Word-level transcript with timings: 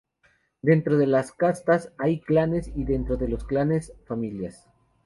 Dentro 0.63 0.97
de 0.97 1.05
las 1.05 1.31
castas 1.31 1.91
hay 1.99 2.21
clanes 2.21 2.71
y 2.73 2.85
dentro 2.85 3.17
de 3.17 3.27
los 3.27 3.43
clanes 3.45 3.93
familias. 4.07 4.67